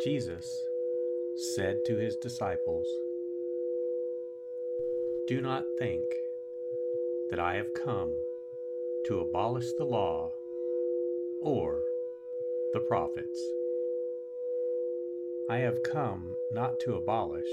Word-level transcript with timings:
Jesus 0.00 0.64
said 1.56 1.78
to 1.84 1.96
his 1.96 2.14
disciples, 2.14 2.86
Do 5.26 5.40
not 5.40 5.64
think 5.76 6.04
that 7.30 7.40
I 7.40 7.56
have 7.56 7.74
come 7.74 8.14
to 9.06 9.18
abolish 9.18 9.72
the 9.76 9.84
law 9.84 10.30
or 11.42 11.80
the 12.72 12.78
prophets. 12.78 13.42
I 15.50 15.58
have 15.58 15.82
come 15.82 16.36
not 16.52 16.78
to 16.80 16.94
abolish, 16.94 17.50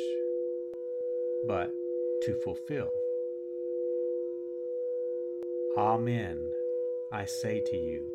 but 1.48 1.72
to 2.24 2.36
fulfill. 2.36 2.92
Amen, 5.76 6.52
I 7.12 7.26
say 7.26 7.60
to 7.66 7.76
you, 7.76 8.12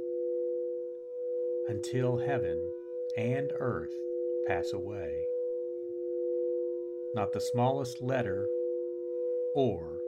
until 1.68 2.18
heaven 2.18 2.60
and 3.16 3.52
earth 3.58 3.94
pass 4.50 4.72
away. 4.72 5.28
Not 7.14 7.32
the 7.32 7.40
smallest 7.40 8.02
letter 8.02 8.48
or 9.54 10.00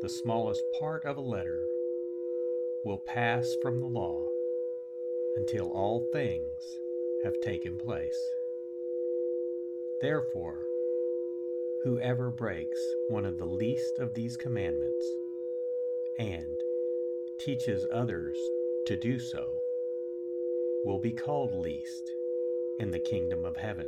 the 0.00 0.08
smallest 0.08 0.62
part 0.78 1.04
of 1.04 1.18
a 1.18 1.20
letter 1.20 1.66
will 2.82 2.96
pass 2.96 3.54
from 3.60 3.80
the 3.80 3.86
law 3.86 4.26
until 5.36 5.70
all 5.70 6.08
things 6.14 6.78
have 7.24 7.38
taken 7.42 7.76
place. 7.76 8.18
Therefore, 10.00 10.64
whoever 11.82 12.30
breaks 12.30 12.80
one 13.08 13.26
of 13.26 13.36
the 13.36 13.44
least 13.44 13.98
of 13.98 14.14
these 14.14 14.38
commandments 14.38 15.04
and 16.18 16.56
teaches 17.38 17.84
others 17.92 18.38
to 18.86 18.96
do 18.96 19.18
so 19.18 19.60
will 20.86 20.98
be 20.98 21.12
called 21.12 21.54
least 21.54 22.10
in 22.78 22.90
the 22.90 22.98
kingdom 22.98 23.44
of 23.44 23.56
heaven. 23.56 23.86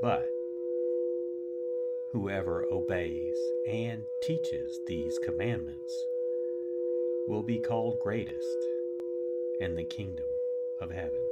But 0.00 0.28
whoever 2.12 2.66
obeys 2.70 3.36
and 3.66 4.04
teaches 4.20 4.78
these 4.86 5.18
commandments 5.18 6.06
will 7.28 7.42
be 7.42 7.58
called 7.58 7.98
greatest 7.98 8.58
in 9.60 9.74
the 9.74 9.84
kingdom 9.84 10.26
of 10.80 10.90
heaven. 10.90 11.31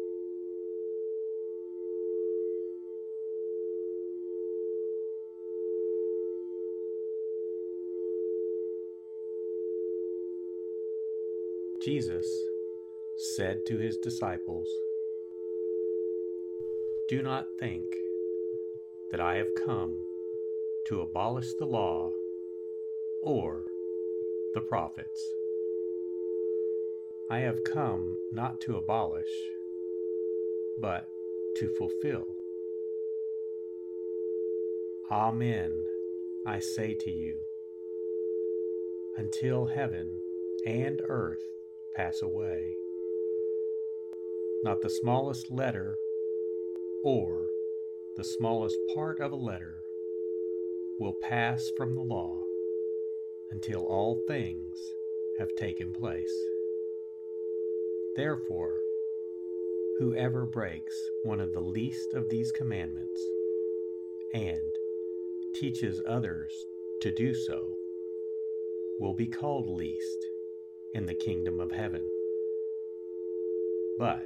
Jesus 11.83 12.27
said 13.35 13.65
to 13.65 13.79
his 13.79 13.97
disciples, 13.97 14.67
Do 17.09 17.23
not 17.23 17.47
think 17.59 17.85
that 19.09 19.19
I 19.19 19.37
have 19.37 19.55
come 19.65 19.97
to 20.87 21.01
abolish 21.01 21.55
the 21.57 21.65
law 21.65 22.11
or 23.23 23.63
the 24.53 24.61
prophets. 24.61 25.27
I 27.31 27.39
have 27.39 27.63
come 27.63 28.15
not 28.31 28.61
to 28.61 28.77
abolish, 28.77 29.31
but 30.79 31.09
to 31.55 31.67
fulfill. 31.79 32.27
Amen, 35.09 35.83
I 36.45 36.59
say 36.59 36.93
to 36.93 37.09
you, 37.09 37.37
until 39.17 39.65
heaven 39.65 40.19
and 40.63 41.01
earth 41.09 41.41
pass 41.95 42.21
away. 42.21 42.75
Not 44.63 44.81
the 44.81 44.89
smallest 44.89 45.51
letter 45.51 45.95
or 47.03 47.47
the 48.17 48.23
smallest 48.23 48.77
part 48.93 49.19
of 49.19 49.31
a 49.31 49.35
letter 49.35 49.81
will 50.99 51.15
pass 51.21 51.71
from 51.75 51.95
the 51.95 52.01
law 52.01 52.43
until 53.51 53.85
all 53.85 54.21
things 54.27 54.77
have 55.39 55.55
taken 55.55 55.91
place. 55.91 56.33
Therefore, 58.15 58.79
whoever 59.97 60.45
breaks 60.45 60.95
one 61.23 61.39
of 61.39 61.53
the 61.53 61.61
least 61.61 62.13
of 62.13 62.29
these 62.29 62.51
commandments 62.51 63.21
and 64.33 64.71
teaches 65.55 66.01
others 66.07 66.65
to 67.01 67.11
do 67.11 67.33
so 67.33 67.75
will 68.99 69.13
be 69.13 69.27
called 69.27 69.67
least 69.67 70.25
in 70.93 71.05
the 71.05 71.13
kingdom 71.13 71.59
of 71.59 71.71
heaven. 71.71 72.09
But 73.97 74.25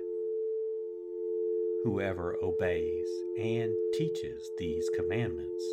whoever 1.83 2.37
obeys 2.41 3.07
and 3.37 3.73
teaches 3.93 4.51
these 4.57 4.89
commandments 4.89 5.63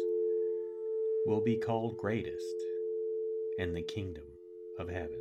will 1.25 1.41
be 1.41 1.57
called 1.57 1.97
greatest 1.97 2.57
in 3.59 3.73
the 3.73 3.83
kingdom 3.83 4.25
of 4.79 4.89
heaven. 4.89 5.21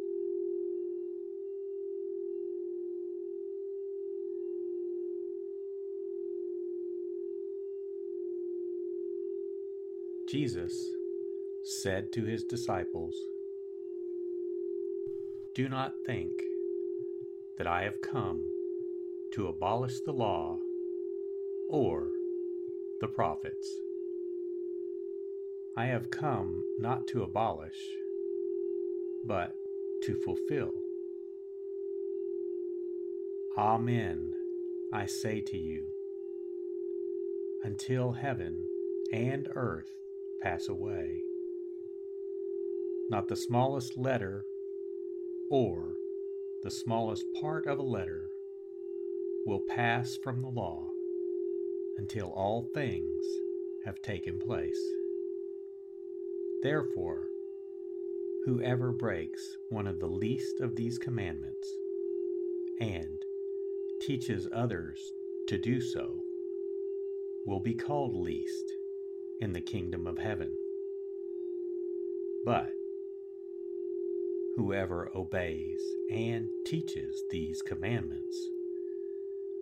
Jesus 10.31 10.73
said 11.83 12.13
to 12.13 12.23
his 12.23 12.45
disciples, 12.45 13.13
Do 15.53 15.67
not 15.67 15.91
think 16.05 16.31
that 17.57 17.67
I 17.67 17.83
have 17.83 17.99
come 18.01 18.45
to 19.33 19.47
abolish 19.47 19.99
the 20.05 20.13
law 20.13 20.57
or 21.69 22.07
the 23.01 23.09
prophets. 23.09 23.67
I 25.75 25.87
have 25.87 26.09
come 26.11 26.63
not 26.79 27.07
to 27.07 27.23
abolish, 27.23 27.89
but 29.25 29.53
to 30.03 30.15
fulfill. 30.15 30.71
Amen, 33.57 34.31
I 34.93 35.07
say 35.07 35.41
to 35.41 35.57
you, 35.57 35.87
until 37.65 38.13
heaven 38.13 38.63
and 39.11 39.49
earth 39.55 39.91
pass 40.41 40.67
away. 40.67 41.21
Not 43.09 43.27
the 43.27 43.35
smallest 43.35 43.97
letter 43.97 44.43
or 45.49 45.93
the 46.63 46.71
smallest 46.71 47.25
part 47.39 47.67
of 47.67 47.79
a 47.79 47.83
letter 47.83 48.29
will 49.45 49.61
pass 49.67 50.17
from 50.23 50.41
the 50.41 50.49
law 50.49 50.87
until 51.97 52.31
all 52.31 52.69
things 52.73 53.23
have 53.85 54.01
taken 54.01 54.39
place. 54.39 54.79
Therefore, 56.63 57.25
whoever 58.45 58.91
breaks 58.91 59.57
one 59.69 59.87
of 59.87 59.99
the 59.99 60.07
least 60.07 60.61
of 60.61 60.75
these 60.75 60.97
commandments 60.97 61.67
and 62.79 63.21
teaches 64.01 64.47
others 64.53 65.11
to 65.47 65.57
do 65.57 65.81
so 65.81 66.21
will 67.45 67.59
be 67.59 67.73
called 67.73 68.15
least 68.15 68.71
in 69.41 69.53
the 69.53 69.61
kingdom 69.61 70.05
of 70.05 70.19
heaven. 70.19 70.51
But 72.45 72.69
whoever 74.55 75.11
obeys 75.15 75.81
and 76.11 76.47
teaches 76.67 77.23
these 77.31 77.61
commandments 77.63 78.37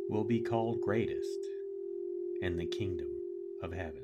will 0.10 0.26
be 0.26 0.42
called 0.42 0.82
greatest 0.82 1.40
in 2.42 2.58
the 2.58 2.66
kingdom 2.66 3.08
of 3.62 3.72
heaven. 3.72 4.04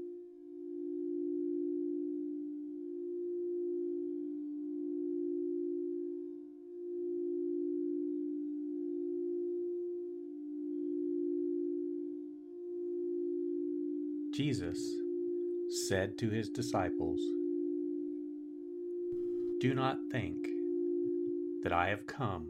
Jesus 14.43 14.97
said 15.87 16.17
to 16.17 16.31
his 16.31 16.49
disciples, 16.49 17.19
Do 19.59 19.75
not 19.75 19.99
think 20.11 20.47
that 21.61 21.71
I 21.71 21.89
have 21.89 22.07
come 22.07 22.47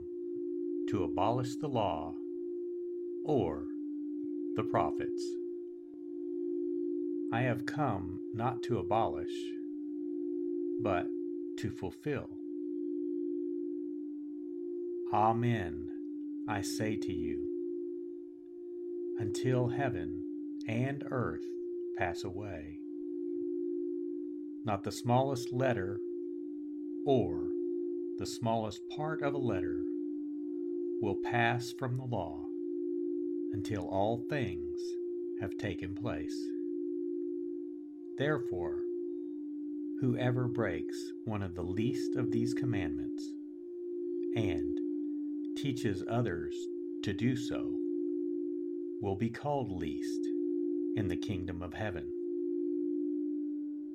to 0.87 1.03
abolish 1.03 1.57
the 1.57 1.67
law 1.67 2.13
or 3.25 3.65
the 4.55 4.63
prophets. 4.63 5.21
I 7.33 7.41
have 7.41 7.65
come 7.65 8.21
not 8.33 8.63
to 8.63 8.79
abolish, 8.79 9.35
but 10.81 11.07
to 11.57 11.69
fulfill. 11.69 12.29
Amen, 15.13 15.89
I 16.47 16.61
say 16.61 16.95
to 16.95 17.11
you, 17.11 17.49
until 19.19 19.67
heaven 19.67 20.23
and 20.69 21.03
earth 21.11 21.43
pass 21.97 22.23
away. 22.23 22.79
Not 24.65 24.83
the 24.83 24.91
smallest 24.91 25.51
letter 25.51 25.99
or 27.05 27.49
the 28.19 28.25
smallest 28.25 28.81
part 28.95 29.21
of 29.23 29.33
a 29.33 29.39
letter 29.39 29.81
will 31.01 31.17
pass 31.23 31.71
from 31.71 31.97
the 31.97 32.05
law 32.05 32.45
until 33.53 33.87
all 33.87 34.23
things 34.29 34.79
have 35.41 35.57
taken 35.57 35.95
place. 35.95 36.35
Therefore, 38.17 38.81
whoever 39.99 40.47
breaks 40.47 41.11
one 41.25 41.41
of 41.41 41.55
the 41.55 41.63
least 41.63 42.15
of 42.15 42.31
these 42.31 42.53
commandments 42.53 43.23
and 44.35 44.77
teaches 45.57 46.03
others 46.07 46.55
to 47.03 47.13
do 47.13 47.35
so 47.35 47.75
will 49.01 49.15
be 49.15 49.29
called 49.29 49.71
least 49.71 50.21
in 50.95 51.07
the 51.07 51.17
kingdom 51.17 51.61
of 51.61 51.73
heaven. 51.73 52.05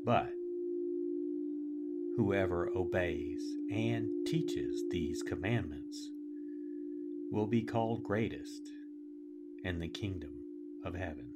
But 0.05 0.33
whoever 2.17 2.71
obeys 2.75 3.43
and 3.71 4.09
teaches 4.27 4.83
these 4.91 5.23
commandments 5.23 6.11
will 7.31 7.47
be 7.47 7.63
called 7.63 8.03
greatest 8.03 8.73
in 9.65 9.79
the 9.79 9.89
kingdom 9.89 10.31
of 10.85 10.95
heaven. 10.95 11.36